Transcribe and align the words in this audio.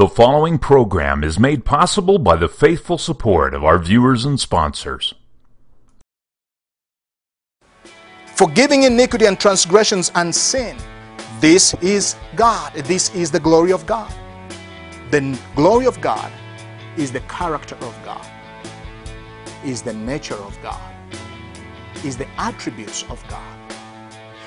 The 0.00 0.08
following 0.08 0.58
program 0.58 1.22
is 1.22 1.38
made 1.38 1.66
possible 1.66 2.18
by 2.18 2.34
the 2.34 2.48
faithful 2.48 2.96
support 2.96 3.52
of 3.52 3.64
our 3.64 3.78
viewers 3.78 4.24
and 4.24 4.40
sponsors. 4.40 5.12
Forgiving 8.34 8.84
iniquity 8.84 9.26
and 9.26 9.38
transgressions 9.38 10.10
and 10.14 10.34
sin. 10.34 10.78
This 11.38 11.74
is 11.82 12.16
God. 12.34 12.72
This 12.72 13.14
is 13.14 13.30
the 13.30 13.40
glory 13.40 13.72
of 13.72 13.84
God. 13.84 14.10
The 15.10 15.38
glory 15.54 15.84
of 15.84 16.00
God 16.00 16.32
is 16.96 17.12
the 17.12 17.20
character 17.28 17.74
of 17.74 17.94
God, 18.02 18.26
is 19.66 19.82
the 19.82 19.92
nature 19.92 20.40
of 20.48 20.58
God, 20.62 20.94
is 22.06 22.16
the 22.16 22.26
attributes 22.38 23.02
of 23.10 23.22
God. 23.28 23.59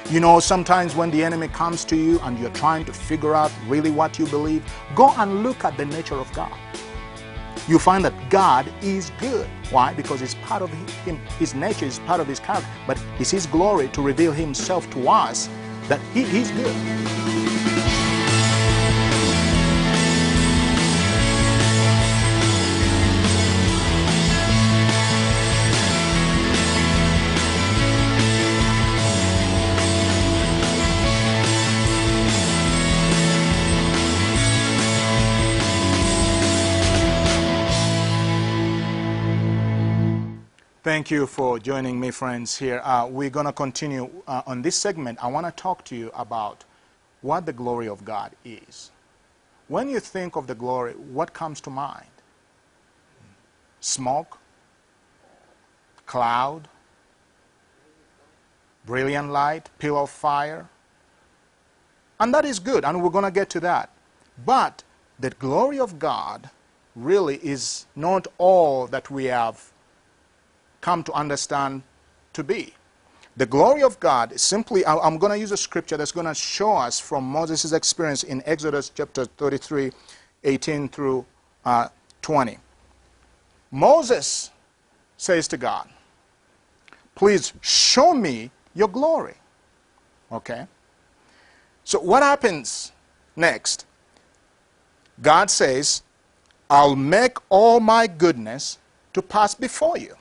You 0.09 0.19
know, 0.19 0.39
sometimes 0.41 0.95
when 0.95 1.11
the 1.11 1.23
enemy 1.23 1.47
comes 1.47 1.85
to 1.85 1.95
you 1.95 2.19
and 2.19 2.37
you're 2.37 2.51
trying 2.51 2.83
to 2.85 2.93
figure 2.93 3.33
out 3.33 3.51
really 3.67 3.89
what 3.89 4.19
you 4.19 4.27
believe, 4.27 4.63
go 4.95 5.13
and 5.17 5.43
look 5.43 5.63
at 5.63 5.77
the 5.77 5.85
nature 5.85 6.15
of 6.15 6.31
God. 6.33 6.53
You 7.69 7.79
find 7.79 8.03
that 8.03 8.29
God 8.29 8.71
is 8.81 9.11
good. 9.19 9.47
Why? 9.71 9.93
Because 9.93 10.21
it's 10.21 10.35
part 10.35 10.61
of 10.61 10.69
him, 11.05 11.17
his 11.39 11.55
nature 11.55 11.85
is 11.85 11.99
part 11.99 12.19
of 12.19 12.27
his 12.27 12.39
character. 12.39 12.67
But 12.85 13.01
it's 13.17 13.31
his 13.31 13.45
glory 13.45 13.87
to 13.89 14.01
reveal 14.01 14.33
himself 14.33 14.89
to 14.91 15.07
us 15.09 15.47
that 15.87 16.01
he, 16.13 16.23
he's 16.23 16.51
good. 16.51 17.22
Thank 41.03 41.11
you 41.11 41.27
for 41.27 41.59
joining 41.59 41.99
me, 41.99 42.11
friends, 42.11 42.57
here. 42.57 42.79
Uh, 42.81 43.05
we're 43.07 43.29
going 43.29 43.45
to 43.45 43.51
continue 43.51 44.09
uh, 44.25 44.41
on 44.47 44.61
this 44.61 44.77
segment. 44.77 45.21
I 45.21 45.27
want 45.27 45.45
to 45.45 45.51
talk 45.51 45.83
to 45.87 45.97
you 45.97 46.09
about 46.15 46.63
what 47.19 47.45
the 47.45 47.51
glory 47.51 47.89
of 47.89 48.05
God 48.05 48.31
is. 48.45 48.89
When 49.67 49.89
you 49.89 49.99
think 49.99 50.37
of 50.37 50.47
the 50.47 50.55
glory, 50.55 50.93
what 50.93 51.33
comes 51.33 51.59
to 51.59 51.69
mind? 51.69 52.07
Smoke, 53.81 54.37
cloud, 56.05 56.69
brilliant 58.85 59.29
light, 59.29 59.69
pillar 59.79 60.03
of 60.03 60.09
fire. 60.09 60.69
And 62.17 62.33
that 62.33 62.45
is 62.45 62.59
good, 62.59 62.85
and 62.85 63.03
we're 63.03 63.09
going 63.09 63.25
to 63.25 63.39
get 63.39 63.49
to 63.49 63.59
that. 63.59 63.89
But 64.45 64.83
the 65.19 65.31
glory 65.31 65.79
of 65.79 65.99
God 65.99 66.49
really 66.95 67.39
is 67.43 67.87
not 67.93 68.25
all 68.37 68.87
that 68.87 69.11
we 69.11 69.25
have 69.25 69.72
come 70.83 71.01
to 71.01 71.13
understand 71.13 71.81
to 72.33 72.43
be. 72.43 72.73
The 73.37 73.45
glory 73.47 73.81
of 73.81 73.99
God 73.99 74.33
is 74.33 74.41
simply, 74.43 74.85
I'm 74.85 75.17
going 75.17 75.31
to 75.31 75.39
use 75.39 75.51
a 75.51 75.57
scripture 75.57 75.97
that's 75.97 76.11
going 76.11 76.27
to 76.27 76.35
show 76.35 76.73
us 76.73 76.99
from 76.99 77.23
Moses' 77.23 77.71
experience 77.71 78.23
in 78.23 78.43
Exodus 78.45 78.91
chapter 78.93 79.25
33, 79.25 79.91
18 80.43 80.89
through 80.89 81.25
uh, 81.65 81.87
20. 82.21 82.59
Moses 83.71 84.51
says 85.17 85.47
to 85.47 85.57
God, 85.57 85.89
Please 87.15 87.53
show 87.61 88.13
me 88.13 88.51
your 88.75 88.87
glory. 88.87 89.35
Okay? 90.31 90.67
So, 91.83 91.99
what 91.99 92.23
happens 92.23 92.91
next? 93.35 93.85
God 95.21 95.49
says, 95.49 96.03
I'll 96.69 96.95
make 96.95 97.37
all 97.49 97.79
my 97.79 98.07
goodness 98.07 98.79
to 99.13 99.21
pass 99.21 99.53
before 99.53 99.97
you 99.97 100.15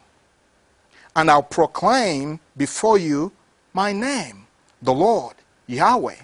and 1.17 1.31
I'll 1.31 1.43
proclaim 1.43 2.41
before 2.56 2.99
you 2.99 3.33
my 3.73 3.93
name, 3.93 4.47
the 4.81 4.93
Lord, 4.93 5.34
Yahweh. 5.67 6.17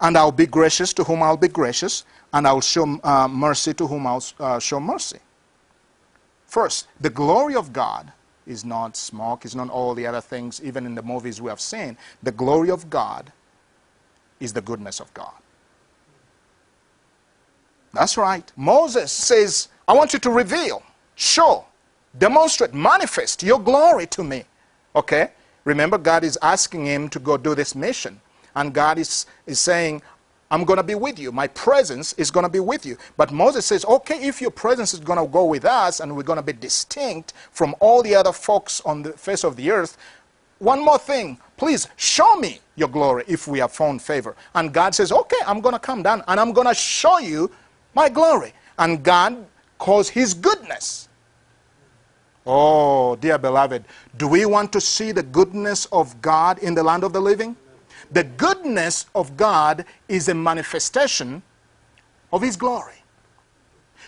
And 0.00 0.16
I'll 0.16 0.32
be 0.32 0.46
gracious 0.46 0.92
to 0.94 1.04
whom 1.04 1.22
I'll 1.22 1.36
be 1.36 1.48
gracious, 1.48 2.04
and 2.32 2.46
I'll 2.46 2.60
show 2.60 2.98
uh, 3.02 3.28
mercy 3.28 3.74
to 3.74 3.86
whom 3.86 4.06
I'll 4.06 4.24
uh, 4.40 4.58
show 4.58 4.80
mercy. 4.80 5.18
First, 6.46 6.88
the 7.00 7.10
glory 7.10 7.54
of 7.54 7.72
God 7.72 8.12
is 8.46 8.64
not 8.64 8.96
smoke, 8.96 9.44
it's 9.44 9.54
not 9.54 9.70
all 9.70 9.94
the 9.94 10.06
other 10.06 10.20
things, 10.20 10.60
even 10.62 10.86
in 10.86 10.94
the 10.94 11.02
movies 11.02 11.40
we 11.40 11.48
have 11.48 11.60
seen. 11.60 11.96
The 12.22 12.32
glory 12.32 12.70
of 12.70 12.90
God 12.90 13.32
is 14.40 14.52
the 14.52 14.60
goodness 14.60 15.00
of 15.00 15.12
God. 15.14 15.32
That's 17.92 18.16
right. 18.16 18.50
Moses 18.56 19.12
says, 19.12 19.68
I 19.86 19.94
want 19.94 20.12
you 20.12 20.18
to 20.20 20.30
reveal, 20.30 20.82
show, 21.14 21.64
demonstrate, 22.18 22.74
manifest 22.74 23.42
your 23.42 23.60
glory 23.60 24.06
to 24.08 24.24
me. 24.24 24.44
Okay? 24.94 25.30
Remember, 25.64 25.98
God 25.98 26.24
is 26.24 26.38
asking 26.42 26.86
him 26.86 27.08
to 27.10 27.18
go 27.18 27.36
do 27.36 27.54
this 27.54 27.74
mission. 27.74 28.20
And 28.54 28.72
God 28.72 28.98
is, 28.98 29.26
is 29.46 29.58
saying, 29.58 30.02
I'm 30.50 30.64
going 30.64 30.76
to 30.76 30.84
be 30.84 30.94
with 30.94 31.18
you. 31.18 31.32
My 31.32 31.48
presence 31.48 32.12
is 32.12 32.30
going 32.30 32.44
to 32.44 32.50
be 32.50 32.60
with 32.60 32.86
you. 32.86 32.96
But 33.16 33.32
Moses 33.32 33.66
says, 33.66 33.84
okay, 33.86 34.26
if 34.26 34.40
your 34.40 34.50
presence 34.50 34.94
is 34.94 35.00
going 35.00 35.18
to 35.18 35.26
go 35.26 35.44
with 35.46 35.64
us 35.64 36.00
and 36.00 36.14
we're 36.14 36.22
going 36.22 36.36
to 36.36 36.42
be 36.42 36.52
distinct 36.52 37.32
from 37.50 37.74
all 37.80 38.02
the 38.02 38.14
other 38.14 38.32
folks 38.32 38.80
on 38.82 39.02
the 39.02 39.12
face 39.14 39.42
of 39.42 39.56
the 39.56 39.70
earth, 39.70 39.96
one 40.58 40.84
more 40.84 40.98
thing, 40.98 41.38
please 41.56 41.88
show 41.96 42.36
me 42.36 42.60
your 42.76 42.88
glory 42.88 43.24
if 43.26 43.48
we 43.48 43.58
have 43.58 43.72
found 43.72 44.00
favor. 44.00 44.36
And 44.54 44.72
God 44.72 44.94
says, 44.94 45.10
okay, 45.10 45.36
I'm 45.46 45.60
going 45.60 45.74
to 45.74 45.80
come 45.80 46.02
down 46.02 46.22
and 46.28 46.38
I'm 46.38 46.52
going 46.52 46.68
to 46.68 46.74
show 46.74 47.18
you 47.18 47.50
my 47.94 48.08
glory. 48.08 48.52
And 48.78 49.02
God 49.02 49.44
calls 49.78 50.08
his 50.08 50.34
goodness 50.34 51.08
Oh, 52.46 53.16
dear 53.16 53.38
beloved, 53.38 53.84
do 54.18 54.28
we 54.28 54.44
want 54.44 54.72
to 54.72 54.80
see 54.80 55.12
the 55.12 55.22
goodness 55.22 55.86
of 55.86 56.20
God 56.20 56.58
in 56.58 56.74
the 56.74 56.82
land 56.82 57.02
of 57.04 57.12
the 57.12 57.20
living? 57.20 57.56
The 58.10 58.24
goodness 58.24 59.06
of 59.14 59.36
God 59.36 59.84
is 60.08 60.28
a 60.28 60.34
manifestation 60.34 61.42
of 62.32 62.42
His 62.42 62.56
glory. 62.56 62.94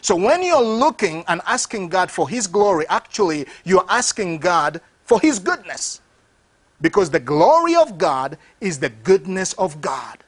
So 0.02 0.14
when 0.14 0.42
you're 0.42 0.62
looking 0.62 1.24
and 1.28 1.40
asking 1.46 1.88
God 1.88 2.10
for 2.10 2.28
His 2.28 2.46
glory, 2.46 2.86
actually, 2.88 3.46
you're 3.64 3.86
asking 3.88 4.38
God 4.38 4.80
for 5.04 5.18
His 5.20 5.38
goodness. 5.38 6.00
Because 6.80 7.08
the 7.10 7.20
glory 7.20 7.74
of 7.74 7.96
God 7.96 8.36
is 8.60 8.78
the 8.78 8.90
goodness 8.90 9.54
of 9.54 9.80
God. 9.80 10.18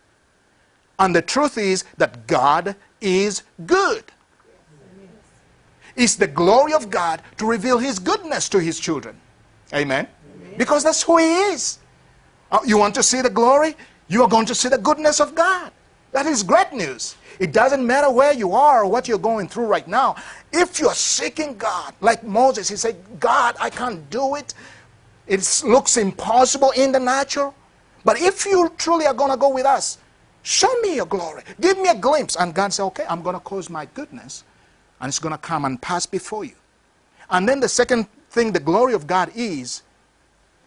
And 0.98 1.14
the 1.14 1.22
truth 1.22 1.58
is 1.58 1.84
that 1.98 2.26
God 2.26 2.74
is 3.00 3.42
good. 3.66 4.04
It's 5.98 6.14
the 6.14 6.28
glory 6.28 6.72
of 6.72 6.90
God 6.90 7.22
to 7.38 7.46
reveal 7.46 7.76
His 7.76 7.98
goodness 7.98 8.48
to 8.50 8.60
His 8.60 8.78
children. 8.78 9.20
Amen? 9.74 10.06
Amen. 10.36 10.54
Because 10.56 10.84
that's 10.84 11.02
who 11.02 11.18
He 11.18 11.26
is. 11.50 11.80
Uh, 12.52 12.60
you 12.64 12.78
want 12.78 12.94
to 12.94 13.02
see 13.02 13.20
the 13.20 13.28
glory? 13.28 13.74
You 14.06 14.22
are 14.22 14.28
going 14.28 14.46
to 14.46 14.54
see 14.54 14.68
the 14.68 14.78
goodness 14.78 15.18
of 15.18 15.34
God. 15.34 15.72
That 16.12 16.24
is 16.26 16.44
great 16.44 16.72
news. 16.72 17.16
It 17.40 17.52
doesn't 17.52 17.84
matter 17.84 18.10
where 18.10 18.32
you 18.32 18.52
are 18.52 18.84
or 18.84 18.90
what 18.90 19.08
you're 19.08 19.18
going 19.18 19.48
through 19.48 19.66
right 19.66 19.86
now. 19.88 20.14
If 20.52 20.78
you're 20.78 20.94
seeking 20.94 21.56
God, 21.56 21.92
like 22.00 22.22
Moses, 22.22 22.68
he 22.68 22.76
said, 22.76 22.96
God, 23.18 23.56
I 23.60 23.68
can't 23.68 24.08
do 24.08 24.36
it. 24.36 24.54
It 25.26 25.62
looks 25.66 25.96
impossible 25.96 26.70
in 26.76 26.92
the 26.92 27.00
natural. 27.00 27.56
But 28.04 28.20
if 28.20 28.46
you 28.46 28.72
truly 28.78 29.06
are 29.06 29.14
going 29.14 29.32
to 29.32 29.36
go 29.36 29.48
with 29.50 29.66
us, 29.66 29.98
show 30.42 30.72
me 30.80 30.94
your 30.94 31.06
glory. 31.06 31.42
Give 31.60 31.76
me 31.76 31.88
a 31.88 31.94
glimpse. 31.96 32.36
And 32.36 32.54
God 32.54 32.72
said, 32.72 32.84
okay, 32.84 33.04
I'm 33.08 33.20
going 33.20 33.34
to 33.34 33.40
cause 33.40 33.68
my 33.68 33.86
goodness 33.94 34.44
and 35.00 35.08
it's 35.08 35.18
going 35.18 35.34
to 35.34 35.38
come 35.38 35.64
and 35.64 35.80
pass 35.80 36.06
before 36.06 36.44
you. 36.44 36.54
And 37.30 37.48
then 37.48 37.60
the 37.60 37.68
second 37.68 38.06
thing 38.30 38.52
the 38.52 38.60
glory 38.60 38.94
of 38.94 39.06
God 39.06 39.30
is, 39.34 39.82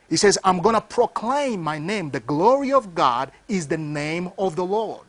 he 0.09 0.18
says, 0.18 0.38
I'm 0.44 0.62
going 0.62 0.75
to 0.75 0.81
proclaim 0.81 1.62
my 1.62 1.80
name. 1.80 2.12
The 2.12 2.19
glory 2.19 2.74
of 2.74 2.94
God 2.94 3.31
is 3.47 3.68
the 3.68 3.78
name 3.78 4.31
of 4.38 4.56
the 4.56 4.66
Lord. 4.66 5.06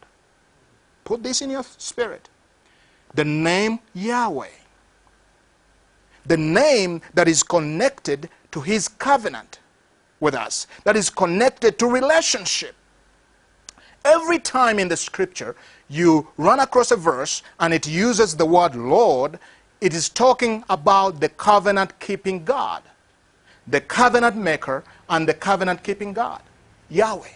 Put 1.04 1.22
this 1.22 1.42
in 1.42 1.50
your 1.50 1.64
spirit. 1.64 2.28
The 3.14 3.24
name 3.24 3.80
Yahweh. 3.94 4.48
The 6.24 6.36
name 6.36 7.02
that 7.14 7.26
is 7.26 7.42
connected 7.42 8.30
to 8.52 8.60
his 8.60 8.86
covenant 8.86 9.58
with 10.20 10.34
us, 10.34 10.68
that 10.84 10.96
is 10.96 11.10
connected 11.10 11.78
to 11.80 11.86
relationship. 11.86 12.76
Every 14.04 14.38
time 14.38 14.78
in 14.78 14.88
the 14.88 14.96
scripture 14.96 15.56
you 15.92 16.28
run 16.36 16.60
across 16.60 16.90
a 16.90 16.96
verse 16.96 17.42
and 17.60 17.74
it 17.74 17.86
uses 17.86 18.36
the 18.36 18.46
word 18.46 18.74
Lord, 18.74 19.38
it 19.80 19.94
is 19.94 20.08
talking 20.08 20.64
about 20.70 21.20
the 21.20 21.28
covenant 21.28 21.98
keeping 22.00 22.44
God, 22.44 22.82
the 23.66 23.80
covenant 23.80 24.36
maker 24.36 24.84
and 25.08 25.28
the 25.28 25.34
covenant 25.34 25.82
keeping 25.82 26.12
God, 26.12 26.40
Yahweh. 26.88 27.28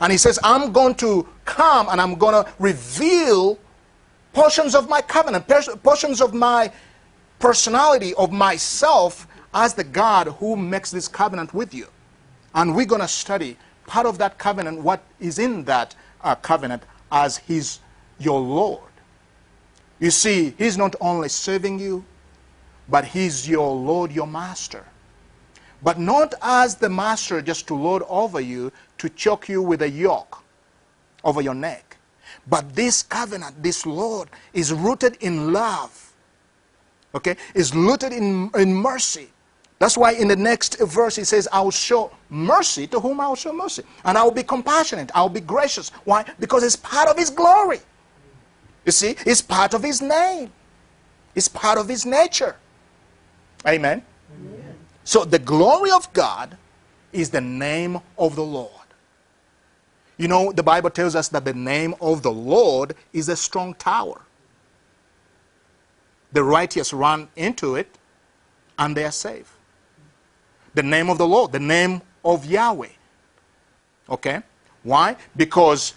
And 0.00 0.10
he 0.10 0.18
says, 0.18 0.38
I'm 0.42 0.72
going 0.72 0.94
to 0.96 1.28
come 1.44 1.88
and 1.90 2.00
I'm 2.00 2.14
going 2.14 2.44
to 2.44 2.50
reveal 2.58 3.58
portions 4.32 4.74
of 4.74 4.88
my 4.88 5.02
covenant, 5.02 5.46
portions 5.82 6.20
of 6.20 6.32
my 6.32 6.72
personality, 7.38 8.14
of 8.14 8.32
myself 8.32 9.26
as 9.52 9.74
the 9.74 9.84
God 9.84 10.28
who 10.28 10.56
makes 10.56 10.90
this 10.90 11.08
covenant 11.08 11.52
with 11.52 11.74
you. 11.74 11.88
And 12.54 12.74
we're 12.74 12.86
going 12.86 13.00
to 13.00 13.08
study 13.08 13.56
part 13.86 14.06
of 14.06 14.18
that 14.18 14.38
covenant, 14.38 14.80
what 14.80 15.02
is 15.18 15.38
in 15.38 15.64
that 15.64 15.94
uh, 16.22 16.34
covenant 16.36 16.82
as 17.10 17.38
his 17.38 17.80
your 18.20 18.40
Lord. 18.40 18.82
You 19.98 20.10
see, 20.10 20.54
He's 20.58 20.78
not 20.78 20.94
only 21.00 21.28
serving 21.28 21.78
you, 21.78 22.04
but 22.88 23.04
He's 23.04 23.48
your 23.48 23.74
Lord, 23.74 24.12
your 24.12 24.26
Master. 24.26 24.84
But 25.82 25.98
not 25.98 26.34
as 26.42 26.76
the 26.76 26.88
Master 26.88 27.40
just 27.40 27.66
to 27.68 27.74
lord 27.74 28.02
over 28.08 28.40
you, 28.40 28.70
to 28.98 29.08
choke 29.08 29.48
you 29.48 29.62
with 29.62 29.82
a 29.82 29.88
yoke 29.88 30.42
over 31.24 31.40
your 31.40 31.54
neck. 31.54 31.96
But 32.46 32.74
this 32.74 33.02
covenant, 33.02 33.62
this 33.62 33.86
Lord, 33.86 34.28
is 34.52 34.72
rooted 34.72 35.16
in 35.20 35.52
love. 35.52 36.12
Okay? 37.14 37.36
Is 37.54 37.74
rooted 37.74 38.12
in, 38.12 38.50
in 38.54 38.74
mercy. 38.74 39.28
That's 39.78 39.96
why 39.96 40.12
in 40.12 40.28
the 40.28 40.36
next 40.36 40.78
verse 40.80 41.16
he 41.16 41.24
says, 41.24 41.48
I 41.50 41.62
will 41.62 41.70
show 41.70 42.12
mercy 42.28 42.86
to 42.88 43.00
whom 43.00 43.18
I 43.20 43.28
will 43.28 43.34
show 43.34 43.52
mercy. 43.52 43.82
And 44.04 44.18
I 44.18 44.22
will 44.22 44.30
be 44.30 44.42
compassionate. 44.42 45.10
I 45.14 45.22
will 45.22 45.30
be 45.30 45.40
gracious. 45.40 45.88
Why? 46.04 46.24
Because 46.38 46.62
it's 46.62 46.76
part 46.76 47.08
of 47.08 47.16
his 47.16 47.30
glory. 47.30 47.80
You 48.84 48.92
see, 48.92 49.16
it's 49.26 49.42
part 49.42 49.74
of 49.74 49.82
his 49.82 50.00
name. 50.00 50.50
It's 51.34 51.48
part 51.48 51.78
of 51.78 51.88
his 51.88 52.06
nature. 52.06 52.56
Amen. 53.66 54.02
Amen. 54.34 54.74
So 55.04 55.24
the 55.24 55.38
glory 55.38 55.90
of 55.90 56.12
God 56.12 56.56
is 57.12 57.30
the 57.30 57.40
name 57.40 58.00
of 58.18 58.36
the 58.36 58.44
Lord. 58.44 58.70
You 60.16 60.28
know, 60.28 60.52
the 60.52 60.62
Bible 60.62 60.90
tells 60.90 61.14
us 61.14 61.28
that 61.28 61.44
the 61.44 61.54
name 61.54 61.94
of 62.00 62.22
the 62.22 62.30
Lord 62.30 62.94
is 63.12 63.28
a 63.28 63.36
strong 63.36 63.74
tower. 63.74 64.22
The 66.32 66.44
righteous 66.44 66.92
run 66.92 67.28
into 67.36 67.74
it 67.74 67.98
and 68.78 68.96
they 68.96 69.04
are 69.04 69.12
safe. 69.12 69.56
The 70.74 70.82
name 70.82 71.10
of 71.10 71.18
the 71.18 71.26
Lord, 71.26 71.52
the 71.52 71.58
name 71.58 72.02
of 72.24 72.44
Yahweh. 72.46 72.90
Okay? 74.08 74.42
Why? 74.82 75.16
Because 75.36 75.94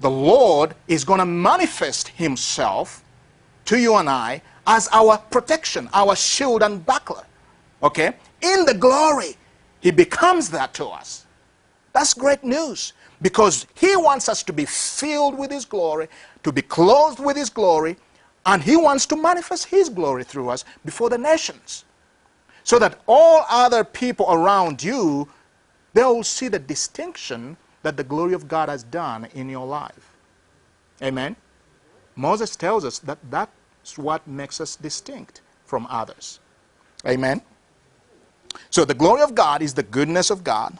the 0.00 0.10
Lord 0.10 0.74
is 0.88 1.04
going 1.04 1.20
to 1.20 1.26
manifest 1.26 2.08
himself 2.08 3.02
to 3.64 3.78
you 3.78 3.96
and 3.96 4.08
I 4.08 4.42
as 4.66 4.88
our 4.92 5.18
protection, 5.18 5.88
our 5.92 6.16
shield 6.16 6.62
and 6.62 6.84
buckler. 6.84 7.24
Okay? 7.82 8.14
In 8.42 8.64
the 8.64 8.74
glory, 8.74 9.36
he 9.80 9.90
becomes 9.90 10.50
that 10.50 10.74
to 10.74 10.86
us. 10.86 11.26
That's 11.92 12.14
great 12.14 12.44
news 12.44 12.92
because 13.22 13.66
he 13.74 13.96
wants 13.96 14.28
us 14.28 14.42
to 14.44 14.52
be 14.52 14.66
filled 14.66 15.38
with 15.38 15.50
his 15.50 15.64
glory, 15.64 16.08
to 16.42 16.52
be 16.52 16.62
clothed 16.62 17.18
with 17.18 17.36
his 17.36 17.48
glory, 17.48 17.96
and 18.44 18.62
he 18.62 18.76
wants 18.76 19.06
to 19.06 19.16
manifest 19.16 19.66
his 19.66 19.88
glory 19.88 20.24
through 20.24 20.50
us 20.50 20.64
before 20.84 21.08
the 21.08 21.18
nations. 21.18 21.84
So 22.64 22.78
that 22.78 23.00
all 23.06 23.46
other 23.48 23.84
people 23.84 24.26
around 24.28 24.82
you, 24.82 25.28
they'll 25.94 26.22
see 26.22 26.48
the 26.48 26.58
distinction 26.58 27.56
that 27.86 27.96
the 27.96 28.02
glory 28.02 28.32
of 28.32 28.48
God 28.48 28.68
has 28.68 28.82
done 28.82 29.28
in 29.32 29.48
your 29.48 29.64
life. 29.64 30.10
Amen? 31.00 31.36
Moses 32.16 32.56
tells 32.56 32.84
us 32.84 32.98
that 32.98 33.16
that's 33.30 33.96
what 33.96 34.26
makes 34.26 34.60
us 34.60 34.74
distinct 34.74 35.40
from 35.64 35.86
others. 35.88 36.40
Amen? 37.06 37.40
So 38.70 38.84
the 38.84 38.92
glory 38.94 39.22
of 39.22 39.36
God 39.36 39.62
is 39.62 39.72
the 39.72 39.84
goodness 39.84 40.30
of 40.30 40.42
God. 40.42 40.76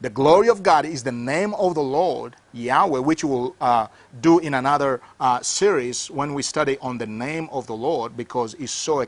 The 0.00 0.08
glory 0.08 0.48
of 0.48 0.62
God 0.62 0.86
is 0.86 1.02
the 1.02 1.12
name 1.12 1.52
of 1.52 1.74
the 1.74 1.82
Lord, 1.82 2.34
Yahweh, 2.54 3.00
which 3.00 3.22
we'll 3.22 3.54
uh, 3.60 3.88
do 4.22 4.38
in 4.38 4.54
another 4.54 5.02
uh, 5.20 5.42
series 5.42 6.10
when 6.10 6.32
we 6.32 6.42
study 6.42 6.78
on 6.80 6.96
the 6.96 7.06
name 7.06 7.50
of 7.52 7.66
the 7.66 7.76
Lord 7.76 8.16
because 8.16 8.54
it's 8.54 8.72
so 8.72 9.04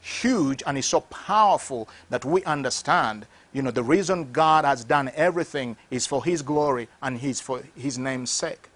huge 0.00 0.62
and 0.68 0.78
it's 0.78 0.86
so 0.86 1.00
powerful 1.00 1.88
that 2.10 2.24
we 2.24 2.44
understand, 2.44 3.26
you 3.54 3.62
know, 3.62 3.70
the 3.70 3.82
reason 3.82 4.30
God 4.32 4.66
has 4.66 4.84
done 4.84 5.10
everything 5.14 5.76
is 5.90 6.06
for 6.06 6.22
His 6.22 6.42
glory 6.42 6.88
and 7.00 7.16
His, 7.18 7.40
for 7.40 7.62
His 7.74 7.96
name's 7.96 8.30
sake. 8.30 8.68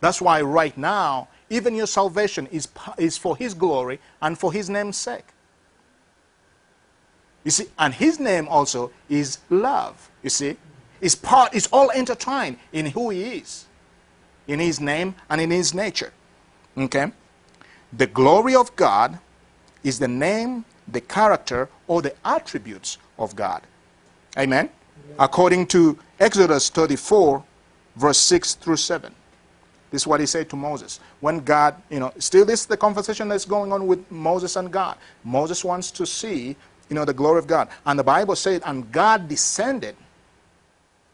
That's 0.00 0.20
why 0.20 0.40
right 0.42 0.76
now, 0.78 1.28
even 1.50 1.74
your 1.74 1.88
salvation 1.88 2.46
is, 2.52 2.68
is 2.98 3.18
for 3.18 3.36
His 3.36 3.54
glory 3.54 3.98
and 4.22 4.38
for 4.38 4.52
His 4.52 4.70
name's 4.70 4.96
sake. 4.96 5.24
You 7.44 7.50
see, 7.50 7.66
and 7.78 7.92
his 7.94 8.18
name 8.18 8.48
also 8.48 8.90
is 9.08 9.38
love. 9.50 10.10
You 10.22 10.30
see, 10.30 10.56
it's 11.00 11.14
part, 11.14 11.54
it's 11.54 11.68
all 11.70 11.90
intertwined 11.90 12.56
in 12.72 12.86
who 12.86 13.10
he 13.10 13.38
is, 13.38 13.66
in 14.48 14.58
his 14.58 14.80
name 14.80 15.14
and 15.28 15.40
in 15.40 15.50
his 15.50 15.74
nature. 15.74 16.12
Okay? 16.76 17.12
The 17.92 18.06
glory 18.06 18.54
of 18.54 18.74
God 18.76 19.18
is 19.84 19.98
the 19.98 20.08
name, 20.08 20.64
the 20.88 21.02
character, 21.02 21.68
or 21.86 22.02
the 22.02 22.14
attributes 22.24 22.98
of 23.18 23.34
God. 23.36 23.62
Amen? 24.38 24.70
According 25.18 25.66
to 25.68 25.98
Exodus 26.18 26.70
34, 26.70 27.42
verse 27.96 28.18
6 28.18 28.54
through 28.54 28.76
7. 28.76 29.14
This 29.90 30.02
is 30.02 30.06
what 30.06 30.18
he 30.18 30.26
said 30.26 30.50
to 30.50 30.56
Moses. 30.56 30.98
When 31.20 31.40
God, 31.40 31.80
you 31.88 32.00
know, 32.00 32.12
still 32.18 32.44
this 32.44 32.60
is 32.60 32.66
the 32.66 32.76
conversation 32.76 33.28
that's 33.28 33.44
going 33.44 33.72
on 33.72 33.86
with 33.86 34.10
Moses 34.10 34.56
and 34.56 34.72
God. 34.72 34.96
Moses 35.22 35.64
wants 35.64 35.90
to 35.92 36.04
see 36.04 36.56
you 36.88 36.94
know, 36.94 37.04
the 37.04 37.14
glory 37.14 37.38
of 37.38 37.46
God. 37.46 37.68
And 37.86 37.98
the 37.98 38.04
Bible 38.04 38.36
said, 38.36 38.62
and 38.66 38.90
God 38.90 39.28
descended. 39.28 39.96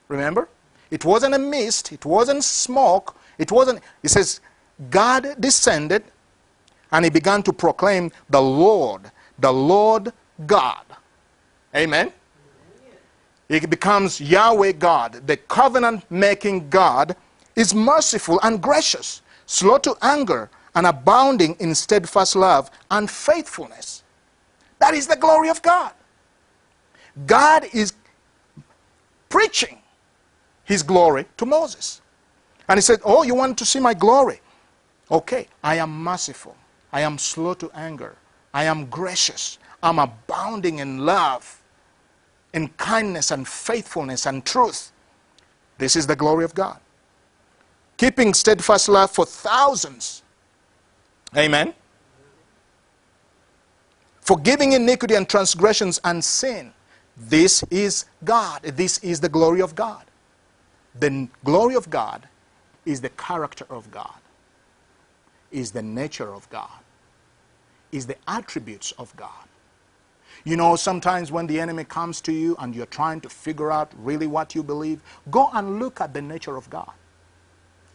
Remember? 0.09 0.49
It 0.91 1.05
wasn't 1.05 1.35
a 1.35 1.39
mist, 1.39 1.93
it 1.93 2.05
wasn't 2.05 2.43
smoke, 2.43 3.17
it 3.39 3.53
wasn't, 3.53 3.81
it 4.03 4.09
says, 4.09 4.41
God 4.91 5.37
descended 5.39 6.03
and 6.91 7.05
he 7.05 7.11
began 7.11 7.43
to 7.45 7.53
proclaim 7.53 8.11
the 8.29 8.43
Lord, 8.43 9.11
the 9.39 9.53
Lord 9.53 10.13
God. 10.47 10.85
Amen? 11.75 12.13
It 13.49 13.69
becomes 13.69 14.21
Yahweh 14.21 14.73
God, 14.73 15.27
the 15.27 15.37
covenant 15.37 16.09
making 16.11 16.71
God, 16.71 17.17
is 17.57 17.75
merciful 17.75 18.39
and 18.43 18.63
gracious, 18.63 19.23
slow 19.47 19.79
to 19.79 19.97
anger, 20.03 20.49
and 20.75 20.87
abounding 20.87 21.57
in 21.59 21.75
steadfast 21.75 22.37
love 22.37 22.71
and 22.91 23.11
faithfulness. 23.11 24.05
That 24.79 24.95
is 24.95 25.07
the 25.07 25.17
glory 25.17 25.49
of 25.49 25.61
God. 25.63 25.93
God 27.27 27.67
is 27.73 27.93
preaching 29.29 29.79
his 30.65 30.83
glory 30.83 31.27
to 31.37 31.45
Moses. 31.45 32.01
And 32.69 32.79
he 32.79 32.83
said, 32.83 33.01
Oh, 33.05 33.25
you 33.25 33.35
want 33.35 33.59
to 33.59 33.65
see 33.65 33.81
my 33.81 33.95
glory? 33.95 34.41
Okay, 35.11 35.49
I 35.65 35.77
am 35.77 35.91
merciful. 36.05 36.57
I 36.93 37.01
am 37.01 37.19
slow 37.19 37.55
to 37.55 37.71
anger. 37.75 38.15
I 38.55 38.65
am 38.65 38.87
gracious. 38.87 39.59
I'm 39.82 39.99
abounding 39.99 40.79
in 40.79 41.05
love, 41.06 41.61
in 42.53 42.69
kindness 42.71 43.31
and 43.31 43.47
faithfulness 43.47 44.27
and 44.27 44.44
truth. 44.44 44.93
This 45.79 45.97
is 45.97 46.06
the 46.06 46.17
glory 46.17 46.44
of 46.44 46.55
God. 46.55 46.79
Keeping 47.97 48.35
steadfast 48.35 48.88
love 48.88 49.11
for 49.11 49.25
thousands. 49.25 50.23
Amen 51.37 51.75
forgiving 54.31 54.75
iniquity 54.75 55.16
and 55.16 55.28
transgressions 55.28 56.00
and 56.05 56.23
sin. 56.23 56.73
This 57.16 57.64
is 57.64 58.05
God. 58.23 58.62
This 58.62 58.99
is 58.99 59.19
the 59.19 59.28
glory 59.28 59.61
of 59.61 59.75
God. 59.75 60.05
The 61.00 61.26
glory 61.45 61.75
of 61.75 61.90
God 61.90 62.28
is 62.87 63.00
the 63.00 63.09
character 63.09 63.66
of 63.69 63.90
God, 63.90 64.21
is 65.50 65.73
the 65.73 65.83
nature 65.83 66.33
of 66.33 66.49
God, 66.49 66.78
is 67.90 68.07
the 68.07 68.14
attributes 68.28 68.93
of 68.93 69.14
God. 69.16 69.50
You 70.44 70.56
know, 70.56 70.76
sometimes 70.76 71.32
when 71.32 71.47
the 71.47 71.61
enemy 71.61 71.85
comes 71.85 72.20
to 72.23 72.32
you 72.32 72.56
and 72.59 72.75
you're 72.75 72.87
trying 72.87 73.20
to 73.23 73.28
figure 73.28 73.70
out 73.70 73.92
really 73.99 74.26
what 74.26 74.54
you 74.54 74.62
believe, 74.62 75.02
go 75.30 75.50
and 75.52 75.78
look 75.78 76.00
at 76.00 76.14
the 76.14 76.23
nature 76.23 76.56
of 76.56 76.70
God. 76.70 76.90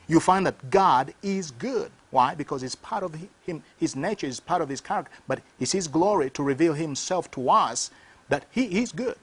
You 0.08 0.20
find 0.20 0.46
that 0.46 0.70
God 0.70 1.14
is 1.24 1.52
good. 1.52 1.92
Why? 2.12 2.36
Because 2.36 2.64
it's 2.64 2.76
part 2.76 3.04
of 3.04 3.16
him, 3.46 3.64
his 3.78 3.96
nature 3.96 4.28
is 4.28 4.40
part 4.40 4.62
of 4.62 4.70
his 4.70 4.82
character. 4.82 5.12
But 5.28 5.42
it's 5.60 5.72
his 5.72 5.88
glory 5.88 6.30
to 6.32 6.44
reveal 6.44 6.74
himself 6.74 7.32
to 7.32 7.50
us 7.50 7.92
that 8.30 8.46
he 8.52 8.82
is 8.82 8.92
good. 8.92 9.18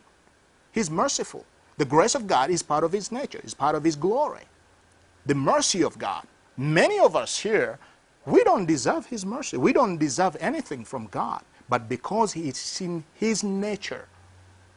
He's 0.72 0.90
merciful. 0.90 1.44
The 1.78 1.84
grace 1.84 2.14
of 2.14 2.26
God 2.26 2.50
is 2.50 2.62
part 2.62 2.84
of 2.84 2.92
his 2.92 3.12
nature, 3.12 3.40
is 3.44 3.54
part 3.54 3.74
of 3.76 3.84
his 3.84 3.96
glory. 3.96 4.42
The 5.26 5.34
mercy 5.34 5.82
of 5.82 5.98
God. 5.98 6.26
Many 6.56 6.98
of 6.98 7.16
us 7.16 7.38
here, 7.38 7.78
we 8.26 8.44
don't 8.44 8.66
deserve 8.66 9.06
his 9.06 9.24
mercy. 9.24 9.56
We 9.56 9.72
don't 9.72 9.98
deserve 9.98 10.36
anything 10.40 10.84
from 10.84 11.06
God. 11.08 11.42
But 11.72 11.88
because 11.88 12.36
it's 12.36 12.82
in 12.82 13.02
his 13.14 13.42
nature, 13.42 14.06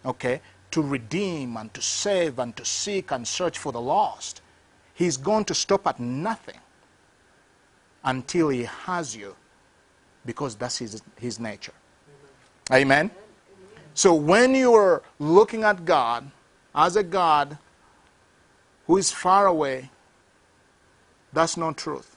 okay, 0.05 0.39
to 0.71 0.81
redeem 0.81 1.57
and 1.57 1.73
to 1.73 1.81
save 1.81 2.39
and 2.39 2.55
to 2.55 2.63
seek 2.63 3.11
and 3.11 3.27
search 3.27 3.57
for 3.57 3.73
the 3.73 3.81
lost, 3.81 4.41
he's 4.93 5.17
going 5.17 5.43
to 5.43 5.53
stop 5.53 5.85
at 5.87 5.99
nothing 5.99 6.61
until 8.05 8.47
he 8.47 8.63
has 8.63 9.13
you 9.13 9.35
because 10.25 10.55
that's 10.55 10.77
his, 10.77 11.01
his 11.19 11.37
nature. 11.37 11.73
Amen? 12.71 13.11
Amen? 13.11 13.11
So 13.93 14.13
when 14.13 14.55
you 14.55 14.73
are 14.73 15.03
looking 15.19 15.65
at 15.65 15.83
God 15.83 16.31
as 16.73 16.95
a 16.95 17.03
God 17.03 17.57
who 18.87 18.95
is 18.95 19.11
far 19.11 19.47
away, 19.47 19.89
that's 21.33 21.57
not 21.57 21.75
truth. 21.75 22.15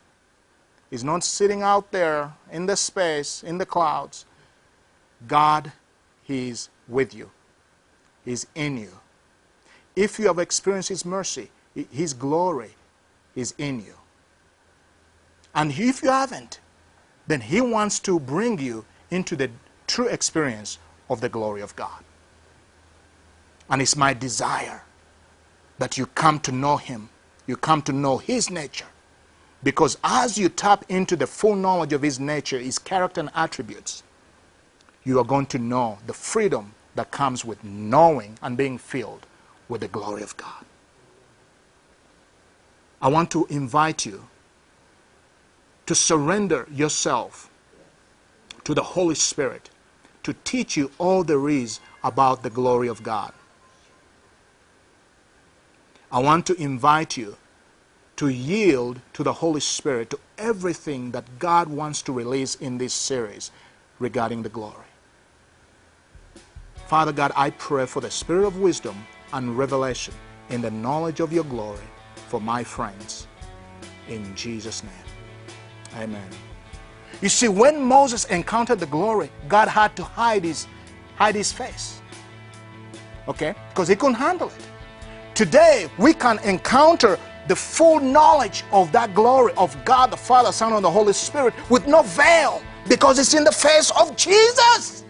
He's 0.88 1.02
not 1.02 1.24
sitting 1.24 1.62
out 1.62 1.90
there 1.90 2.32
in 2.52 2.66
the 2.66 2.76
space, 2.76 3.42
in 3.42 3.58
the 3.58 3.66
clouds. 3.66 4.24
God, 5.26 5.72
He's 6.22 6.68
with 6.86 7.14
you. 7.14 7.30
He's 8.24 8.46
in 8.54 8.76
you. 8.76 8.90
If 9.96 10.18
you 10.18 10.26
have 10.26 10.38
experienced 10.38 10.90
His 10.90 11.04
mercy, 11.04 11.50
His 11.90 12.14
glory 12.14 12.70
is 13.34 13.54
in 13.58 13.80
you. 13.80 13.94
And 15.54 15.72
if 15.72 16.02
you 16.02 16.10
haven't, 16.10 16.60
then 17.26 17.40
He 17.40 17.60
wants 17.60 17.98
to 18.00 18.20
bring 18.20 18.58
you 18.58 18.84
into 19.10 19.34
the 19.36 19.50
true 19.86 20.06
experience 20.06 20.78
of 21.10 21.20
the 21.20 21.28
glory 21.28 21.62
of 21.62 21.74
God. 21.74 22.04
And 23.70 23.82
it's 23.82 23.96
my 23.96 24.14
desire 24.14 24.82
that 25.78 25.98
you 25.98 26.06
come 26.06 26.40
to 26.40 26.52
know 26.52 26.76
Him, 26.76 27.08
you 27.46 27.56
come 27.56 27.82
to 27.82 27.92
know 27.92 28.18
His 28.18 28.50
nature. 28.50 28.86
Because 29.62 29.98
as 30.04 30.38
you 30.38 30.48
tap 30.48 30.84
into 30.88 31.16
the 31.16 31.26
full 31.26 31.56
knowledge 31.56 31.92
of 31.92 32.02
His 32.02 32.20
nature, 32.20 32.58
His 32.58 32.78
character 32.78 33.20
and 33.20 33.30
attributes, 33.34 34.02
you 35.08 35.18
are 35.18 35.24
going 35.24 35.46
to 35.46 35.58
know 35.58 35.96
the 36.06 36.12
freedom 36.12 36.74
that 36.94 37.10
comes 37.10 37.42
with 37.42 37.64
knowing 37.64 38.36
and 38.42 38.58
being 38.58 38.76
filled 38.76 39.26
with 39.66 39.80
the 39.80 39.88
glory 39.88 40.22
of 40.22 40.36
God. 40.36 40.66
I 43.00 43.08
want 43.08 43.30
to 43.30 43.46
invite 43.48 44.04
you 44.04 44.24
to 45.86 45.94
surrender 45.94 46.68
yourself 46.70 47.48
to 48.64 48.74
the 48.74 48.82
Holy 48.82 49.14
Spirit 49.14 49.70
to 50.24 50.34
teach 50.44 50.76
you 50.76 50.90
all 50.98 51.24
there 51.24 51.48
is 51.48 51.80
about 52.04 52.42
the 52.42 52.50
glory 52.50 52.88
of 52.88 53.02
God. 53.02 53.32
I 56.12 56.18
want 56.18 56.44
to 56.48 56.54
invite 56.60 57.16
you 57.16 57.36
to 58.16 58.28
yield 58.28 59.00
to 59.14 59.22
the 59.22 59.32
Holy 59.32 59.60
Spirit, 59.60 60.10
to 60.10 60.18
everything 60.36 61.12
that 61.12 61.38
God 61.38 61.68
wants 61.68 62.02
to 62.02 62.12
release 62.12 62.56
in 62.56 62.76
this 62.76 62.92
series 62.92 63.50
regarding 63.98 64.42
the 64.42 64.50
glory. 64.50 64.84
Father 66.88 67.12
God, 67.12 67.32
I 67.36 67.50
pray 67.50 67.84
for 67.84 68.00
the 68.00 68.10
spirit 68.10 68.46
of 68.46 68.60
wisdom 68.60 68.96
and 69.34 69.58
revelation 69.58 70.14
in 70.48 70.62
the 70.62 70.70
knowledge 70.70 71.20
of 71.20 71.34
your 71.34 71.44
glory 71.44 71.84
for 72.28 72.40
my 72.40 72.64
friends. 72.64 73.26
In 74.08 74.34
Jesus' 74.34 74.82
name. 74.82 76.02
Amen. 76.02 76.26
You 77.20 77.28
see, 77.28 77.46
when 77.46 77.82
Moses 77.82 78.24
encountered 78.24 78.80
the 78.80 78.86
glory, 78.86 79.30
God 79.48 79.68
had 79.68 79.94
to 79.96 80.02
hide 80.02 80.44
his, 80.44 80.66
hide 81.16 81.34
his 81.34 81.52
face. 81.52 82.00
Okay? 83.28 83.54
Because 83.68 83.88
he 83.88 83.94
couldn't 83.94 84.14
handle 84.14 84.48
it. 84.48 84.68
Today, 85.34 85.90
we 85.98 86.14
can 86.14 86.38
encounter 86.38 87.18
the 87.48 87.56
full 87.56 88.00
knowledge 88.00 88.64
of 88.72 88.92
that 88.92 89.14
glory 89.14 89.52
of 89.58 89.76
God, 89.84 90.10
the 90.10 90.16
Father, 90.16 90.52
Son, 90.52 90.72
and 90.72 90.82
the 90.82 90.90
Holy 90.90 91.12
Spirit 91.12 91.52
with 91.68 91.86
no 91.86 92.00
veil 92.00 92.62
because 92.88 93.18
it's 93.18 93.34
in 93.34 93.44
the 93.44 93.52
face 93.52 93.90
of 93.90 94.16
Jesus. 94.16 95.04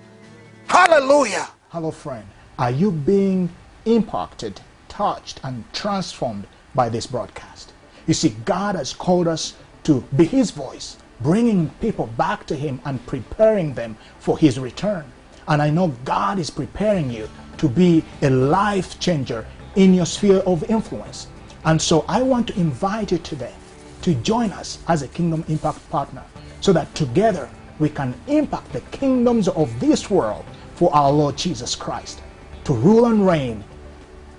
Hallelujah. 0.66 1.48
Hello, 1.70 1.90
friend. 1.90 2.24
Are 2.58 2.70
you 2.70 2.90
being 2.90 3.50
impacted, 3.84 4.62
touched, 4.88 5.38
and 5.44 5.70
transformed 5.74 6.46
by 6.74 6.88
this 6.88 7.06
broadcast? 7.06 7.74
You 8.06 8.14
see, 8.14 8.30
God 8.46 8.74
has 8.74 8.94
called 8.94 9.28
us 9.28 9.52
to 9.82 10.00
be 10.16 10.24
His 10.24 10.50
voice, 10.50 10.96
bringing 11.20 11.68
people 11.82 12.06
back 12.06 12.46
to 12.46 12.56
Him 12.56 12.80
and 12.86 13.04
preparing 13.04 13.74
them 13.74 13.98
for 14.18 14.38
His 14.38 14.58
return. 14.58 15.12
And 15.46 15.60
I 15.60 15.68
know 15.68 15.88
God 16.06 16.38
is 16.38 16.48
preparing 16.48 17.10
you 17.10 17.28
to 17.58 17.68
be 17.68 18.02
a 18.22 18.30
life 18.30 18.98
changer 18.98 19.44
in 19.76 19.92
your 19.92 20.06
sphere 20.06 20.38
of 20.46 20.64
influence. 20.70 21.26
And 21.66 21.82
so 21.82 22.06
I 22.08 22.22
want 22.22 22.46
to 22.46 22.58
invite 22.58 23.12
you 23.12 23.18
today 23.18 23.52
to 24.00 24.14
join 24.14 24.52
us 24.52 24.78
as 24.88 25.02
a 25.02 25.08
Kingdom 25.08 25.44
Impact 25.48 25.90
partner 25.90 26.24
so 26.62 26.72
that 26.72 26.94
together 26.94 27.50
we 27.78 27.90
can 27.90 28.14
impact 28.26 28.72
the 28.72 28.80
kingdoms 28.90 29.48
of 29.48 29.78
this 29.80 30.08
world 30.08 30.46
for 30.78 30.94
our 30.94 31.10
Lord 31.10 31.36
Jesus 31.36 31.74
Christ 31.74 32.22
to 32.62 32.72
rule 32.72 33.06
and 33.06 33.26
reign 33.26 33.64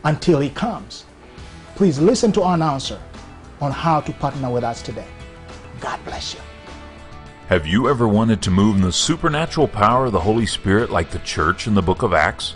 until 0.05 0.39
He 0.39 0.49
comes. 0.49 1.03
Please 1.75 1.99
listen 1.99 2.31
to 2.31 2.43
our 2.43 2.55
announcer 2.55 2.97
on 3.59 3.73
how 3.73 3.99
to 3.99 4.13
partner 4.13 4.49
with 4.49 4.63
us 4.63 4.81
today. 4.81 5.07
God 5.81 5.99
bless 6.05 6.33
you. 6.33 6.39
Have 7.47 7.67
you 7.67 7.89
ever 7.89 8.07
wanted 8.07 8.41
to 8.43 8.51
move 8.51 8.77
in 8.77 8.83
the 8.83 8.93
supernatural 8.93 9.67
power 9.67 10.05
of 10.05 10.13
the 10.13 10.19
Holy 10.21 10.45
Spirit 10.45 10.91
like 10.91 11.09
the 11.09 11.19
church 11.19 11.67
in 11.67 11.73
the 11.73 11.81
book 11.81 12.03
of 12.03 12.13
Acts? 12.13 12.55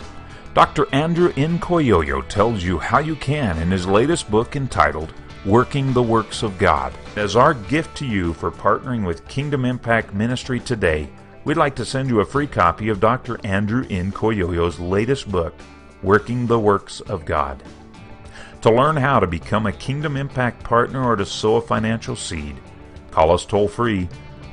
Dr. 0.54 0.86
Andrew 0.94 1.30
Nkoyoyo 1.32 2.26
tells 2.26 2.64
you 2.64 2.78
how 2.78 3.00
you 3.00 3.16
can 3.16 3.58
in 3.58 3.70
his 3.70 3.86
latest 3.86 4.30
book 4.30 4.56
entitled 4.56 5.12
Working 5.44 5.92
the 5.92 6.02
Works 6.02 6.42
of 6.42 6.56
God. 6.56 6.94
As 7.16 7.36
our 7.36 7.52
gift 7.52 7.94
to 7.98 8.06
you 8.06 8.32
for 8.32 8.50
partnering 8.50 9.04
with 9.04 9.28
Kingdom 9.28 9.66
Impact 9.66 10.14
Ministry 10.14 10.58
today, 10.58 11.10
we'd 11.44 11.56
like 11.56 11.76
to 11.76 11.84
send 11.84 12.08
you 12.08 12.20
a 12.20 12.24
free 12.24 12.46
copy 12.46 12.88
of 12.88 13.00
Dr. 13.00 13.38
Andrew 13.44 13.84
Nkoyoyo's 13.84 14.80
latest 14.80 15.30
book, 15.30 15.54
Working 16.02 16.46
the 16.46 16.58
Works 16.58 17.00
of 17.00 17.24
God. 17.24 17.62
To 18.62 18.70
learn 18.70 18.96
how 18.96 19.20
to 19.20 19.26
become 19.26 19.66
a 19.66 19.72
Kingdom 19.72 20.16
Impact 20.16 20.64
partner 20.64 21.04
or 21.04 21.16
to 21.16 21.26
sow 21.26 21.56
a 21.56 21.60
financial 21.60 22.16
seed, 22.16 22.56
call 23.10 23.30
us 23.30 23.44
toll 23.44 23.68
free 23.68 24.08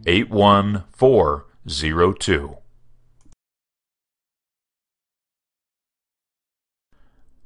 81402. 0.07 2.57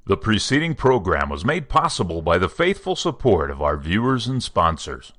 The 0.06 0.16
preceding 0.18 0.74
program 0.74 1.30
was 1.30 1.46
made 1.46 1.70
possible 1.70 2.20
by 2.20 2.36
the 2.36 2.48
faithful 2.48 2.94
support 2.94 3.50
of 3.50 3.62
our 3.62 3.78
viewers 3.78 4.26
and 4.26 4.42
sponsors. 4.42 5.14